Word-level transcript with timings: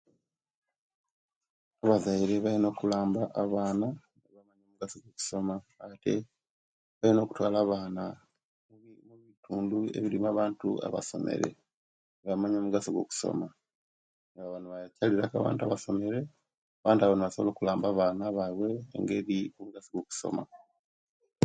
Abazaire 1.83 2.35
balina 2.43 2.67
okulamba 2.69 3.21
abaana 3.43 3.87
omugaso 4.59 4.97
kwakusoma 5.03 5.55
ate 5.89 6.13
balina 6.99 7.19
okutwala 7.21 7.57
abaana 7.63 8.03
mubitundu 9.07 9.77
ebirimu 9.97 10.27
abantu 10.33 10.67
abasomere 10.87 11.49
nebamanya 12.17 12.57
omugaso 12.59 12.89
kwakusoma 12.95 13.47
nebaba 14.31 14.57
nebakyalilaku 14.61 15.33
abantu 15.37 15.61
abasomere 15.63 16.19
nebasobola 16.85 17.51
okulamba 17.51 17.85
abaana 17.89 18.23
bbaiwe 18.33 18.69
engeri 18.95 19.37
omugaso 19.59 19.89
gwo'kusoma 19.91 20.43